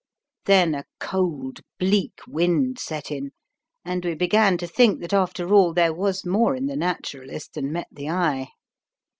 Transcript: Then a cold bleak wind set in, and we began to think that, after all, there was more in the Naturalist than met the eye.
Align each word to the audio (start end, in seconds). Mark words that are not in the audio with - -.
Then 0.45 0.73
a 0.73 0.85
cold 0.99 1.59
bleak 1.77 2.21
wind 2.25 2.79
set 2.79 3.11
in, 3.11 3.33
and 3.85 4.03
we 4.03 4.15
began 4.15 4.57
to 4.57 4.65
think 4.65 4.99
that, 5.01 5.13
after 5.13 5.53
all, 5.53 5.75
there 5.75 5.93
was 5.93 6.25
more 6.25 6.55
in 6.55 6.65
the 6.65 6.75
Naturalist 6.75 7.53
than 7.53 7.71
met 7.71 7.89
the 7.91 8.09
eye. 8.09 8.47